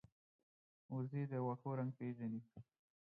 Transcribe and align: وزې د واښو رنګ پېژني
وزې 0.93 1.21
د 1.31 1.33
واښو 1.45 1.69
رنګ 1.79 1.91
پېژني 1.97 2.41